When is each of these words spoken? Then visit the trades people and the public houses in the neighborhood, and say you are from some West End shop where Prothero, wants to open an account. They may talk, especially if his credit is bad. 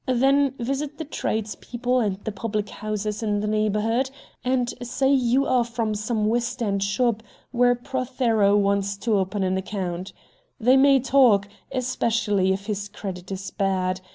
Then 0.07 0.55
visit 0.57 0.97
the 0.97 1.05
trades 1.05 1.53
people 1.61 1.99
and 1.99 2.17
the 2.23 2.31
public 2.31 2.69
houses 2.69 3.21
in 3.21 3.39
the 3.39 3.45
neighborhood, 3.45 4.09
and 4.43 4.73
say 4.81 5.13
you 5.13 5.45
are 5.45 5.63
from 5.63 5.93
some 5.93 6.25
West 6.25 6.63
End 6.63 6.81
shop 6.81 7.21
where 7.51 7.75
Prothero, 7.75 8.57
wants 8.57 8.97
to 8.97 9.15
open 9.19 9.43
an 9.43 9.57
account. 9.57 10.11
They 10.59 10.75
may 10.75 10.99
talk, 10.99 11.47
especially 11.71 12.51
if 12.51 12.65
his 12.65 12.89
credit 12.89 13.31
is 13.31 13.51
bad. 13.51 14.01